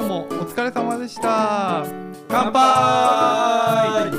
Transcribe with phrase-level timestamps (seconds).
[0.00, 1.84] 今日もお疲れ様でした。
[2.26, 4.10] 乾杯。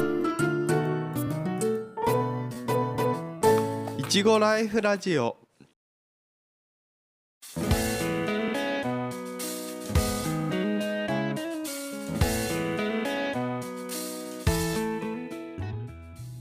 [3.97, 5.37] いちごライフラジオ。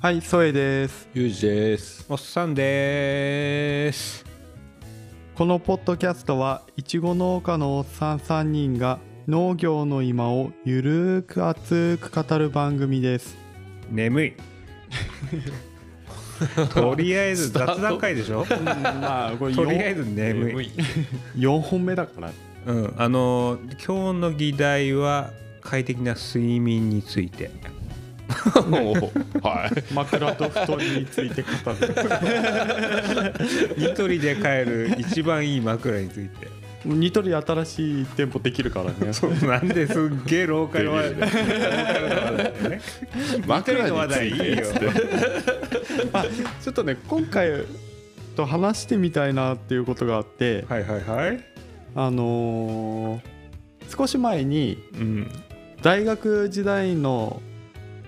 [0.02, 1.08] はい、ソエです。
[1.14, 2.04] ゆうじです。
[2.10, 4.22] おっさんです。
[5.34, 8.98] このポッドキャストはいちご農家のおっさん3人が
[9.30, 13.36] 農業の今をゆるーく熱く語る番組です。
[13.88, 14.32] 眠い。
[16.74, 18.44] とりあえず雑談会でしょ？
[18.64, 20.70] まあこれとりあえず眠い。
[21.36, 22.32] 4本目だから。
[22.66, 27.52] うんあの今日の議題は快適な睡眠について。
[28.30, 29.82] はい。
[29.94, 31.94] 枕と布団について語る。
[33.78, 36.48] ニトリで買える一番いい枕について
[36.84, 39.12] ニトリ新しい店舗できるからね。
[39.12, 42.70] そうなんですっげえローカル話題。
[42.70, 42.80] ね
[43.46, 44.28] ニトリの話題。
[44.30, 44.64] いいよ
[46.12, 46.24] あ
[46.62, 47.50] ちょっとね今回
[48.36, 51.40] と話してみたいなっていうことがあってはいはいはい。
[51.94, 53.40] あのー
[53.94, 55.30] 少し前にうん
[55.82, 57.42] 大学時代の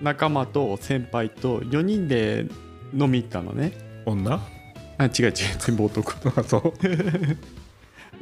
[0.01, 2.45] 仲間と先輩と4人で
[2.93, 3.73] 飲み行ったのね。
[4.05, 4.39] 女？
[4.97, 6.11] あ違う違う全部男。
[6.39, 6.73] あそう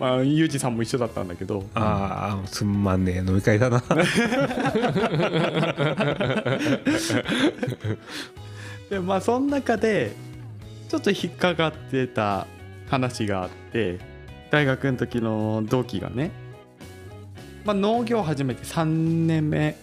[0.02, 1.64] まあユージさんも一緒だったんだけど。
[1.76, 3.84] ああつまんねえ飲み会だな。
[8.90, 10.14] でまあその中で
[10.90, 12.48] ちょっと引っかかってた
[12.90, 14.00] 話があって
[14.50, 16.32] 大学の時の同期がね、
[17.64, 18.84] まあ、農業始めて3
[19.28, 19.76] 年目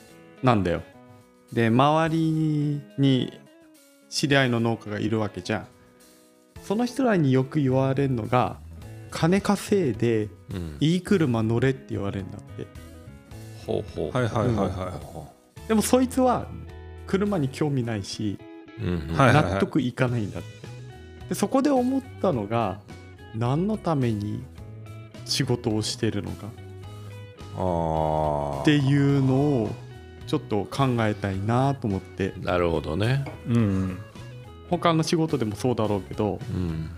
[0.42, 0.82] なんだよ。
[1.52, 3.38] で周りに
[4.10, 5.66] 知り合いの農家がいるわけじゃん。
[6.64, 8.56] その人らによく言われるのが
[9.10, 10.76] 金稼いでうん。
[10.80, 12.66] いい車乗れって言われるんだって。
[13.66, 14.16] ほうほう。
[14.16, 15.28] はいはいはいは
[15.66, 16.46] でもそいつは
[17.06, 18.38] 車に興味ないし
[18.78, 20.48] 納得いかないんだって。
[21.28, 22.80] でそこで思ったのが
[23.34, 24.42] 何のために
[25.26, 26.46] 仕事をしてるのか。
[28.62, 29.70] っていうのを
[30.26, 32.32] ちょっと考えたいなと思って。
[32.40, 33.24] なるほどね。
[33.48, 33.98] いうん。
[34.70, 36.90] 他の仕事でもそうだろうけど、うん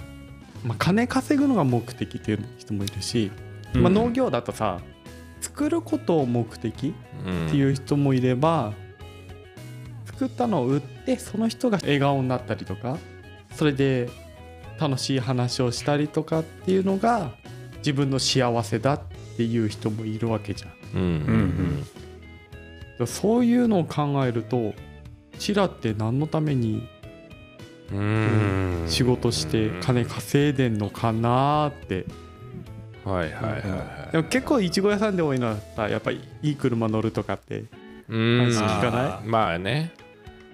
[0.64, 3.30] まあ、金稼ぐのが目的っていう人もいるし、
[3.74, 4.80] まあ、農業だとさ
[5.40, 6.94] 作ることを目的
[7.26, 8.72] うんっていう人もいれば、
[10.06, 12.98] 作ったのを売ってその人が笑顔になったりとか
[13.52, 14.10] それで
[14.78, 17.32] 楽しい話をしたりとかっていうのが
[17.78, 19.00] 自分の幸せだっ
[19.36, 20.70] ていう人もいるわけじゃん。
[20.94, 21.02] うん。
[21.02, 21.90] うんだか
[22.98, 24.74] らそういうのを考えると
[25.38, 26.86] チラって何のためにうんうん
[28.86, 32.06] 仕事して金稼いでんのかなーって。
[33.04, 34.12] はいはいはいはい。
[34.12, 37.64] でも結構いちご屋さんで多いのはさやっぱりいい車乗るとかって。
[38.08, 38.38] うん。
[38.52, 39.28] 話聞かない？
[39.28, 39.92] まあね。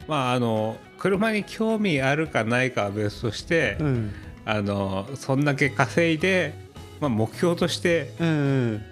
[0.09, 4.13] まああの車に興味あるかないかは別として、うん。
[4.45, 6.55] あのそんだけ稼いで、
[7.01, 8.33] まあ、目標としてうんう
[8.77, 8.83] ん。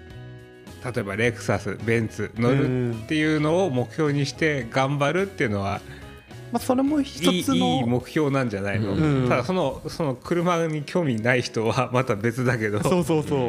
[0.83, 5.81] 例えばレクサスベンツ乗るっていうのを目標にして頑張るっていうのは
[6.51, 9.29] まあそれも一いいつのいい目標なんじゃないの、うん。
[9.29, 12.81] ただそのその車に興味ない人は また別だけど。
[12.81, 13.39] そうそうそう、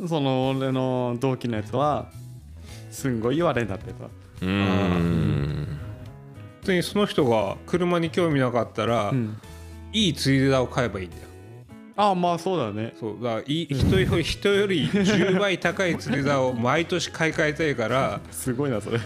[0.00, 0.08] うん。
[0.08, 2.06] その俺の同期のやつは
[2.90, 4.08] すんごい言われんだってさ
[4.42, 5.66] うん。
[6.62, 9.36] 本当にその人が車に興味なかったら、うん。
[9.92, 11.22] いい釣り枝を買えばいいんだよ。
[11.94, 12.94] ああまあそうだね。
[12.98, 18.98] そうだい人より人より10倍高い釣り竿を毎年買い替えたいから すごいなそれ。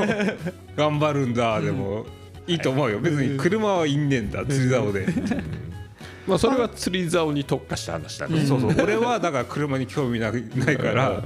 [0.76, 2.06] 頑張るんだでも
[2.46, 3.00] いいと思うよ。
[3.00, 4.30] 別に車はいいんねん。
[4.30, 5.06] だ釣り竿で。
[6.26, 8.74] まあそれは釣り竿に特化した話だねそうそう。
[8.82, 11.22] 俺はだから車に興味なないから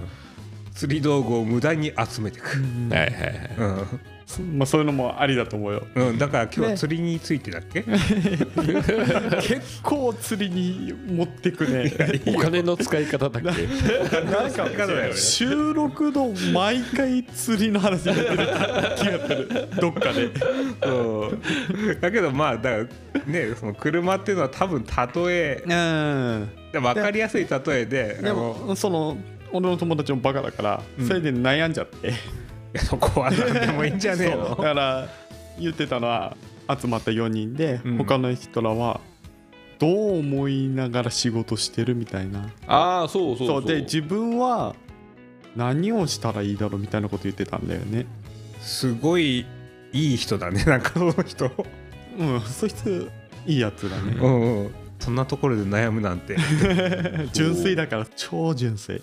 [0.80, 2.56] 釣り道具を無駄に集めていく、
[2.88, 3.50] はいはいはい。
[3.58, 4.58] うん。
[4.58, 5.86] まあそういうのもありだと思うよ。
[5.94, 7.82] うん、だから今日は釣りについてだっけ、
[9.42, 11.92] 結構釣りに持ってくね。
[12.34, 13.66] お金の使い方だっけ？
[14.22, 19.68] なんか収録の毎回釣りの話になってる気がする。
[19.78, 20.30] どっかで。
[20.86, 22.00] うん。
[22.00, 25.62] だけどまあだからねその車っていうのは多分例え。
[25.66, 26.48] うん。
[26.72, 29.18] で分かりやすい例えででもその
[29.52, 32.12] 俺の友達もバカだから、それで悩んじゃって。
[32.78, 35.08] そこは何でもいいんじゃねえそう だのから
[35.58, 36.36] 言ってたのは
[36.68, 37.98] 集まった4人で、うん。
[37.98, 39.00] 他の人らは
[39.78, 42.50] どう思いながら仕事してるみたいな。
[42.66, 43.64] ああそうそうそう。
[43.64, 44.74] で自分は
[45.56, 48.06] 何をしたらいいだろうみたいなこと言ってたんだよね。
[48.60, 49.46] すごい
[49.92, 51.50] いい人だねなんかその人。
[52.18, 53.10] うんそいつ
[53.46, 54.16] いいやつだね。
[54.20, 54.70] うんうん。
[54.98, 56.36] そんなところで悩むなんて。
[57.32, 59.02] 純粋だから超純粋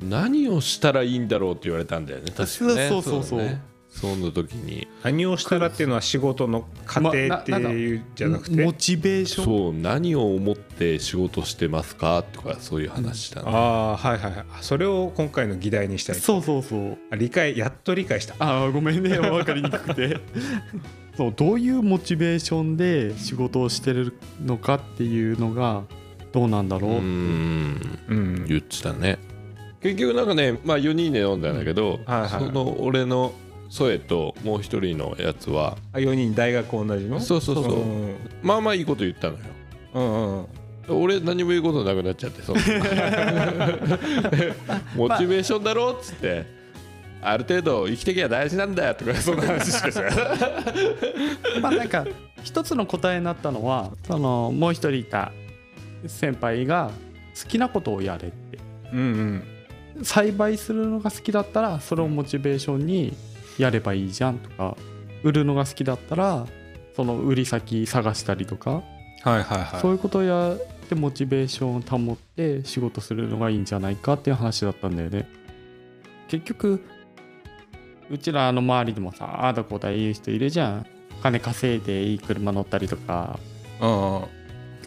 [0.00, 2.88] 何をしたらいいんだろうって言われたんだよね確かね。
[2.88, 3.58] そうそうそう
[3.90, 4.86] その時に。
[5.02, 9.44] 何をしたらっていうのは仕事の過程っていうじゃなくて、モチベーション？
[9.44, 13.52] そう何を思って仕事してますかとかそういう話したの、あ
[13.92, 14.44] あはいはいはい。
[14.60, 16.98] それを今回の議題にしたいそうそうそう。
[17.10, 18.34] あ理解やっと理解した。
[18.38, 20.20] あーごめんね分かりにくくて。
[21.16, 24.12] そうどういうモチベーションで仕事をしてる
[24.44, 25.82] のかっていうのが
[26.30, 27.98] どうなんだろう、うーん。
[28.08, 28.44] うん。
[28.46, 29.18] 言ってたね
[29.82, 33.32] 結局なんかね、まあ、4人で飲んだんだけど、はいはいその俺の
[33.70, 37.20] 添ともう一人のやつはあ4人大学同じの？
[37.20, 37.74] そうそうそう。
[37.74, 37.84] う。
[37.84, 39.40] んまあまあいいこと言ったのよ。
[39.94, 40.46] うんうん。
[41.02, 42.60] 俺何も言うことなくなっちゃってその。
[44.96, 46.46] モチベーションだろっつって。
[47.20, 50.02] ある程度生きてきゃ大事なんだよとかそんな話してた
[51.60, 52.06] まあなんか
[52.44, 55.32] 一つの答えになったのはそのもう一人いた
[56.06, 56.92] 先輩が
[57.36, 58.58] 好きなことをやれって。
[58.92, 59.42] うんうん
[60.02, 63.14] 栽培するのが好きだったらそれをモチベーションに
[63.58, 64.76] やればいいじゃんとか
[65.22, 66.46] 売るのが好きだったら
[66.94, 68.82] その売り先探したりとか、は
[69.26, 69.80] いはいはい。
[69.80, 70.58] そういうことをやっ
[70.88, 75.28] てモチベーションを保って仕事するのがいいんじゃないかっていう話だったんだよね。
[76.28, 76.82] 結局
[78.10, 80.86] うちらの周りでもさああだこうだ言う人いるじゃん。
[81.22, 83.38] 金稼いでいい車乗ったりとか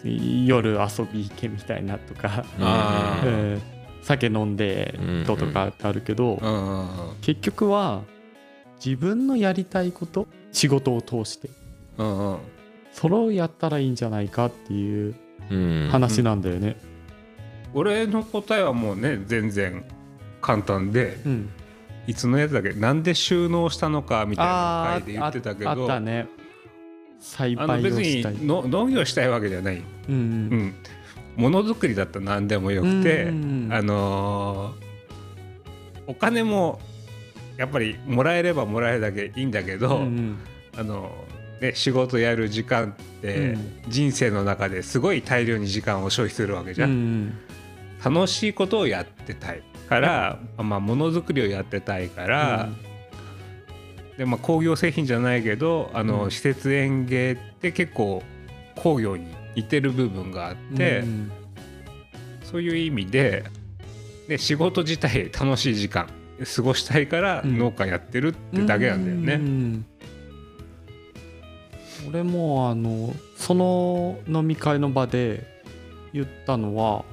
[0.04, 2.46] 夜遊び行けみたいなとか、
[3.24, 3.62] うん
[4.02, 6.48] 酒飲んでどうとかってあるけど、うん。
[6.48, 6.88] うんうん
[7.22, 8.02] 結局は
[8.84, 11.50] 自分のやりたいこと仕事を通して。
[11.98, 12.38] うんうん。
[12.94, 15.16] それをやったらいいんじゃないかっていう
[15.50, 15.90] うん。
[15.92, 16.78] 話なんだよね。
[17.74, 19.86] 俺の答えはもうね全然
[20.42, 21.50] 簡単でうん、
[22.08, 26.28] いつのやつだっけなんで収納したのかみたいなあ回で言ってたけああどったね。
[27.20, 28.34] 栽培を別したい。
[28.34, 30.16] にの農業したいわけじゃない、ううん。
[30.50, 30.74] ん、
[31.36, 34.92] ものづくりだったら何でもよくて、うんあのー
[36.08, 36.82] お金も
[37.58, 40.38] やっぱりもらえればもらえるだけいいんだけど、うん
[40.76, 41.12] あの
[41.62, 43.82] ね、仕事やる時間ってうん。
[43.88, 47.34] 人生の中ですごい大量に時間を消費するわけじゃん、うん
[48.04, 52.70] 楽しいことをやってたいから、まあ、ものづくりをやってたいから、
[54.18, 56.32] でまあ、工業製品じゃないけどあの、うん。
[56.32, 58.24] 施設園芸って結構
[58.76, 61.32] 工業に似てる部分があって、うん
[62.44, 63.46] そういう意味で
[64.28, 66.10] で仕事自体楽しい時間
[66.54, 69.34] 過ごしたいからうん農家やってるってだけなんだよね。
[69.36, 69.86] うん
[72.10, 75.46] 俺もあのその飲み会の場で
[76.14, 77.06] 言ったのは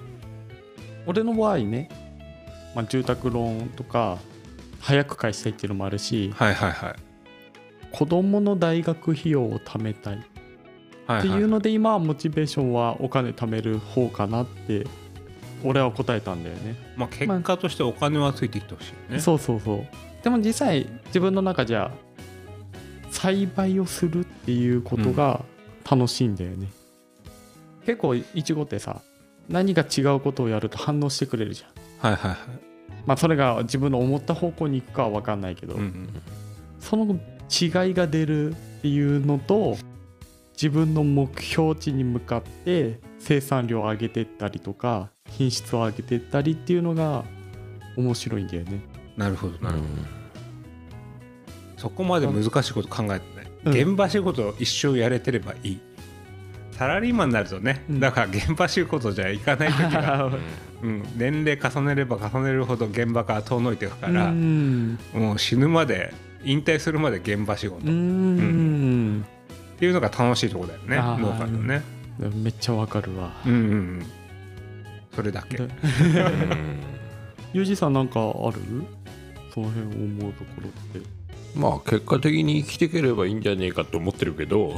[1.07, 1.89] 俺の場合ね、
[2.75, 4.19] まあ、住宅ローンとか
[4.81, 6.95] 早く返したいっていうのもあるしはいはいはい。
[7.93, 10.19] 子供の大学費用を貯めたいっ
[11.09, 14.87] はいはいていうので今はモチベーションはお金貯める方かなって
[15.65, 16.77] 俺は答えたんだよね。
[16.97, 19.21] まあ、結果としてお金はついてきてほしいよね。
[19.21, 19.87] そうそうそう。
[20.23, 21.91] でも実際自分の中じゃ
[23.11, 25.45] 栽培をするっていうことが
[25.91, 26.69] 楽しいんだよね、
[27.87, 29.01] 結構いちごってさ
[29.49, 32.13] 何か違うことをやると反応してくれるじゃん。
[32.13, 32.39] はいはいはい。
[33.07, 36.09] まあそれが自分の思った方向に行くかは分かんないけど、うんうん。
[36.79, 37.19] その
[37.51, 39.77] 違いが出るっていうのと
[40.61, 47.25] 自分の目標値に向かって生産量を上げていったりとか品質を上げていったりっていうのが
[47.97, 48.81] 面白いんだよね。
[49.17, 49.85] なるほどなるほど。
[49.85, 50.19] うん
[51.79, 53.27] そこまで難しいこと考えて
[53.65, 53.73] うん。
[53.73, 53.83] ない。
[53.83, 55.81] 現場仕事を一生やれてればいい。
[56.73, 58.01] サラリーマンになるとね、うん。
[58.01, 60.31] だから現場仕事じゃいかない時が、
[60.83, 64.99] うん、年齢重ねれば重ねるほど現場から遠のいていくから、うん。
[65.15, 66.13] もう死ぬまで
[66.45, 67.87] 引退するまで現場仕事。
[67.87, 67.91] う
[69.79, 71.83] っんていうのが楽しいところだよね、農家のね。
[72.35, 73.33] めっちゃわかるわ。
[73.47, 74.07] うんうんうん。
[75.15, 75.57] それだけ。
[77.53, 78.59] ユージさんなんかある？
[79.55, 81.19] その辺思うところって。
[81.55, 84.75] まあ結果的に生きていければいいんじゃねえかと思ってるけど、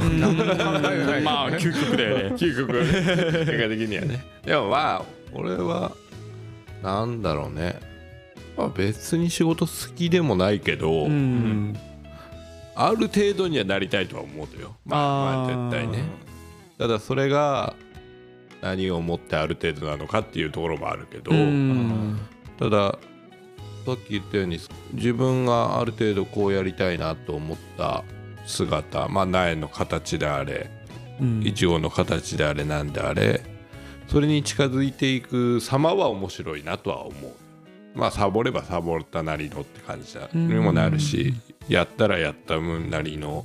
[1.24, 2.36] まあ究極だよね。
[2.36, 5.02] 究極結果的にはねでもまあ
[5.32, 5.92] 俺は
[6.82, 7.80] なんだろうね
[8.56, 11.74] まあ別に仕事好きでもないけど、うん。
[12.74, 14.76] ある程度にはなりたいとは思うのよ。
[14.84, 16.04] まあまあ絶対ね。
[16.78, 17.74] ただそれが
[18.62, 22.18] 何をもってある程度なのかっていうところもあるけど、うん。
[22.58, 22.98] ただ
[23.86, 24.58] さっき言ったように
[24.92, 28.04] 自分がある程度こうやりたいなと思った
[28.46, 30.70] 姿まあ苗の形であれ
[31.20, 31.42] うん。
[31.42, 33.42] いちごの形であれなんであれ
[34.08, 37.32] それに近づいていく様は面白いなとは思う
[37.94, 41.34] まあサボればサボったなりのって感じにもなるし
[41.68, 43.44] やったらやった分なりの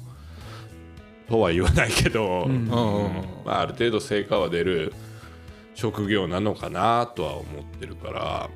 [1.29, 4.93] とは言わないけど、まあ、ある程度成果は出る
[5.73, 8.49] 職業なのかなとは思ってるから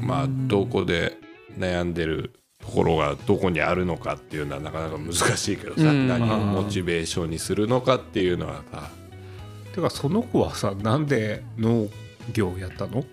[0.00, 1.18] まあどこで
[1.58, 6.08] 悩んでるところがどこにあるのかっていうのはなかなか難しいけどさ、うん。
[6.08, 8.90] 何をモチベーションにするのかっていうのはさ。
[9.74, 11.88] てかその子はさなんで農
[12.32, 13.04] 業やったの？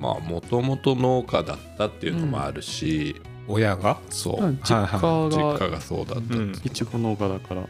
[0.00, 3.98] まあもともと農家だったっていうのもあるし、親が？
[4.10, 5.70] そう、うん実家実家が。
[5.70, 6.52] がそうだった、うん。
[6.64, 7.62] いちご農家だから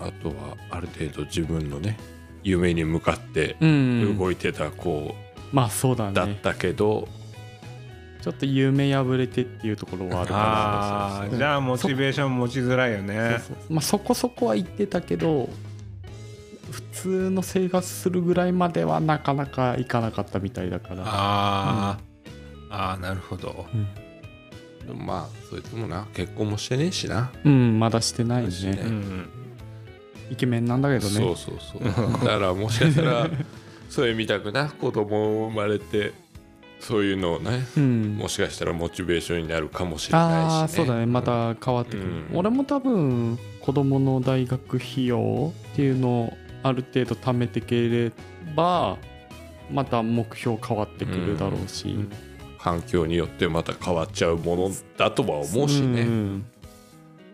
[0.00, 1.98] あとはある程度自分のね
[2.42, 4.18] 夢に向かってうん。
[4.18, 5.14] 動いてた子
[5.52, 6.12] まあそうだね。
[6.12, 7.08] だったけど、
[8.22, 13.38] ちょっと夢破れてっていうところはあるからああじゃあモチベーション持ちづらいよね。
[13.38, 13.72] そうそう。
[13.72, 15.48] まあ、そこそこは言ってたけど
[16.70, 21.02] 普通の生活するぐらいまではなかなかいかなかったみたいだから。
[21.06, 23.66] あー、あーなるほど。
[24.86, 26.06] でもまあそいつもな。
[26.14, 29.28] 結婚もしてねえしな、うんまだしてないしてねうん。
[30.30, 31.14] イケメンなんだけどね。
[31.14, 31.84] そうそうそう。
[32.24, 33.28] だからもしかしたら
[33.90, 36.12] それ見たくな子供生まれて
[36.78, 38.16] そういうのをねうん。
[38.16, 41.06] もしかしたらモチベーションになるかもしれないし、ね、ああそうだね。
[41.06, 42.26] また変わってくる、うん。
[42.34, 48.12] 俺も多分子供の大学費用っていうのをある程度貯めていけれ
[48.54, 48.98] ば
[49.70, 52.10] また目標変わってくるだろうし、うん
[52.62, 56.44] 環境によってまた変わっちゃうものだとは思うしね、ん。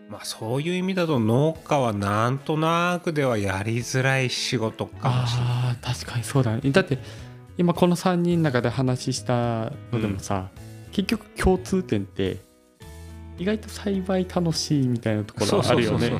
[0.09, 5.75] まあそういう意味だと農家はなんとなくではやりづらい仕事かもしれない。
[5.83, 6.61] 確かにそうだね。
[6.71, 6.97] だって
[7.57, 10.49] 今この3人の中で話したのでもさ、
[10.93, 12.37] 結局共通点って
[13.37, 16.11] 意外と栽培楽しいみたいなところあるよね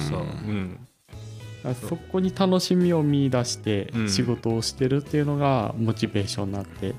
[1.88, 4.10] そこに楽しみを見出してうん。
[4.10, 6.96] 仕事をしてるっていうのがモチベーションになって、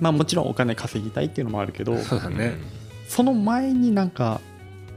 [0.00, 2.54] まあもちろんお金稼ぎたいっていうのもあるけどそうだね。
[3.08, 4.40] その前になんか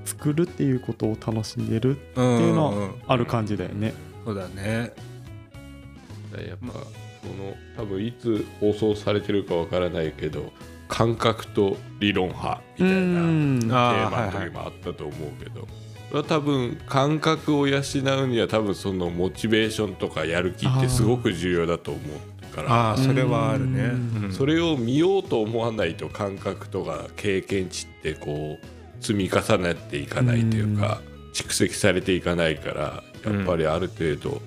[0.05, 3.93] 作るっていうことを楽しんでるうんっていうのんはある感じだよね。
[4.25, 4.93] そうだね。
[6.31, 6.79] だからやっぱそ
[7.35, 10.51] の多分いつ放送されてるかわからないけど
[10.87, 13.59] 感覚と理論派みたいなうん。
[13.59, 15.67] テーマの時もあったと思うけど、それは
[16.11, 22.71] 多分感覚を養うには多分そのモチベーションとかやる気ってすごく重要だと思うから。
[22.71, 23.91] ああそれはあるね。
[24.31, 31.01] それを見ようと思わないと感覚とか経験値ってこう積み重ねていかないというか
[31.33, 34.41] 蓄積されていかないからやっぱりある程度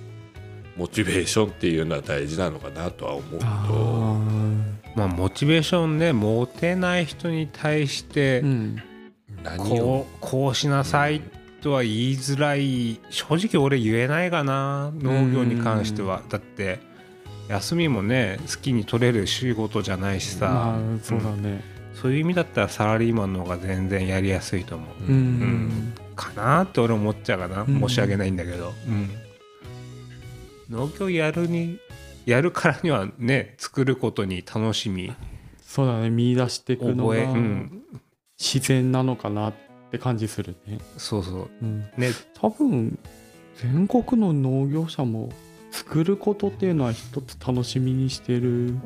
[0.77, 4.97] モチベーションっていうのは大事なのかなとは思うあとー。
[4.97, 8.83] まあモチベーションね持てない人に対してうん。
[9.57, 11.23] こうこうしなさい
[11.63, 16.23] とは言いづらい正直俺言えないかな農業に関しては。
[16.29, 16.81] だって
[17.49, 20.47] 休みもね好きに取れる仕事じゃないしさ。
[20.47, 21.63] まあそうだね。
[21.95, 25.13] そういう意味だったらサラリーマンの方が全然やりやすいと思う。
[25.13, 25.15] うん。
[25.15, 25.95] ん。
[26.17, 27.81] かなって俺思っちゃうかな、うん。
[27.81, 28.73] 申し訳ないんだけど、
[30.69, 31.79] 農業やるに
[32.27, 35.13] やるからにはね作ることに楽しみ
[35.65, 36.11] そうだね。
[36.11, 37.83] 見出していくのがうん、
[38.39, 40.79] 自然なのかなって感じするね。
[40.97, 41.51] そうそう。
[41.63, 41.81] うん。
[41.97, 42.11] ね。
[42.41, 42.99] 多分
[43.57, 45.31] 全国の農業者も
[45.71, 48.77] 作ることっていうのは一つ楽しみにしてる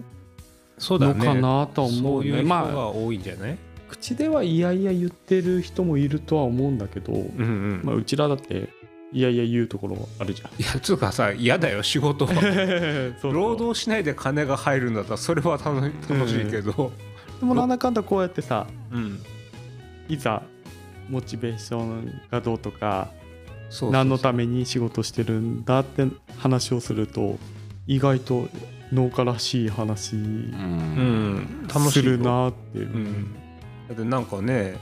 [0.78, 1.14] そうだね。
[1.14, 2.38] のかなとは思そうね。
[2.38, 3.58] 人まあが多いんじゃない、
[3.88, 7.80] 口ではいやいや言ってる人もいるとは思うんだけど、うんうん。
[7.82, 8.68] まあ、うちらだって
[9.12, 10.50] いやいや言うところあるじゃん。
[10.60, 12.26] いやつうかさ嫌だよ仕事
[13.22, 16.92] 労働しないで金が入るんだったらそれは楽楽しいけど、
[17.40, 19.18] でもなんだかんだこうやってさうん、
[20.08, 20.42] いざ
[21.08, 23.90] モチベーションがどうとかそうそうそう。
[23.92, 26.06] 何のために仕事してるんだって
[26.38, 27.38] 話をすると
[27.86, 28.48] 意外と
[28.92, 31.34] 農家らしい話ううん。
[31.38, 32.94] ん楽しするなっていう。
[32.94, 32.98] う。
[32.98, 33.34] ん、
[33.88, 34.76] だってなんかね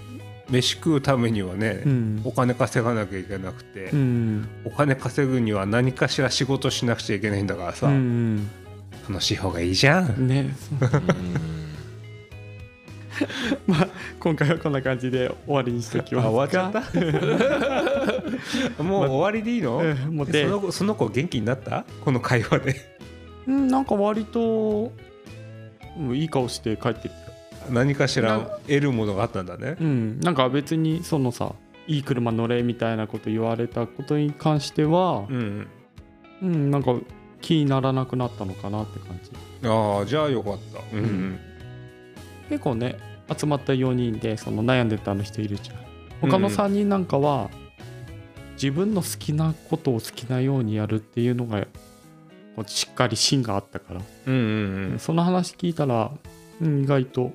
[0.50, 2.20] 飯食うためにはね、うん。
[2.24, 4.46] お金稼がなきゃいけなくて、うん。
[4.66, 8.50] お金稼ぐには何かしら仕事しなくちゃいけないんだからさ、うん
[9.08, 10.28] 楽しい方がいいじゃん。
[10.28, 10.54] ね
[13.66, 13.88] まあ
[14.20, 16.72] 今回はこんな感じで終わりにしておきます終わっちゃっ
[18.76, 18.82] た？
[18.82, 21.84] もう終わりでいいの、うんもうでその子その子元気になった？
[22.04, 22.76] この会話で。
[23.46, 24.92] うんなんか割と、
[25.98, 27.14] うんいい顔して帰ってきた。
[27.70, 29.76] 何かしなら得るものがあったんだね。
[29.80, 31.52] うんなんか別にそのさ
[31.86, 35.66] いい車乗れみたいなこと言われたことに関してはうん
[36.42, 36.70] うん。
[36.70, 36.94] なんか
[37.40, 39.30] 気にならなくなったのかなって感じ。
[39.68, 40.80] ああじゃあよかった。
[40.96, 41.38] うん、ん
[42.48, 42.98] 結構ね
[43.36, 45.76] 集まった4人でその悩んでたの人いるじゃん。
[46.20, 47.50] 他のうん3人なんかは、
[48.54, 51.66] 自分の好きなことを好きなようにやるっていうのが
[52.66, 56.12] しっかり芯があったから、うんうんその話聞いたら、
[56.60, 57.32] うん、意外と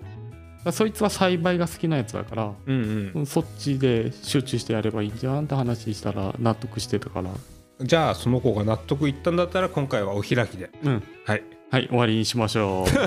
[0.72, 3.12] そいつは栽培が好きなやつだから、うんうん。
[3.16, 7.32] うんそっちで集中してやればいいじゃんって話したら納得してたから
[7.82, 10.70] じゃあその子が納得いったんだったら今回はお開きで。
[10.84, 11.04] うん。
[11.26, 11.44] はい。
[11.72, 12.90] はい終わりにしましょう。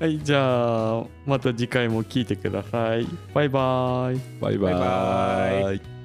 [0.00, 3.06] はいじゃあまた次回も聞いてください。
[3.32, 4.18] バイバイ。
[4.40, 4.76] バイババ
[5.60, 5.97] イバイ